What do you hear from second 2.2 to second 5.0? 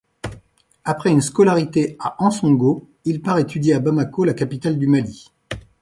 Ansongo, il part étudier à Bamako, la capitale du